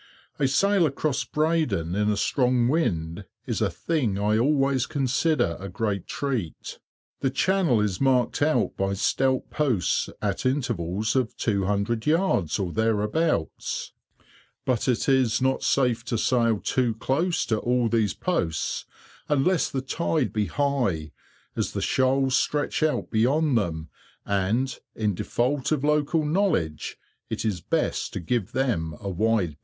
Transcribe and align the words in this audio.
A 0.39 0.47
sail 0.47 0.87
across 0.87 1.23
Breydon 1.25 1.93
in 1.93 2.09
a 2.09 2.17
strong 2.17 2.67
wind, 2.67 3.25
is 3.45 3.61
a 3.61 3.69
thing 3.69 4.17
I 4.17 4.35
always 4.35 4.87
consider 4.87 5.55
a 5.59 5.69
great 5.69 6.07
treat. 6.07 6.79
The 7.19 7.29
channel 7.29 7.79
is 7.79 8.01
marked 8.01 8.41
out 8.41 8.75
by 8.75 8.93
stout 8.95 9.51
posts 9.51 10.09
at 10.19 10.43
intervals 10.43 11.15
of 11.15 11.37
two 11.37 11.65
hundred 11.65 12.07
yards 12.07 12.57
or 12.57 12.71
thereabouts, 12.73 13.93
but 14.65 14.87
it 14.87 15.07
is 15.07 15.39
not 15.39 15.61
safe 15.61 16.03
to 16.05 16.17
sail 16.17 16.59
too 16.59 16.95
close 16.95 17.45
to 17.45 17.59
all 17.59 17.87
these 17.87 18.15
posts 18.15 18.85
unless 19.29 19.69
the 19.69 19.81
tide 19.83 20.33
be 20.33 20.47
high, 20.47 21.11
as 21.55 21.73
the 21.73 21.79
shoals 21.81 22.35
stretch 22.35 22.81
out 22.81 23.11
beyond 23.11 23.55
them, 23.55 23.89
and, 24.25 24.79
in 24.95 25.13
default 25.13 25.71
of 25.71 25.83
local 25.83 26.25
knowledge, 26.25 26.97
it 27.29 27.45
is 27.45 27.61
best 27.61 28.13
to 28.13 28.19
give 28.19 28.53
them 28.53 28.95
a 28.99 29.07
wide 29.07 29.49
berth. 29.49 29.57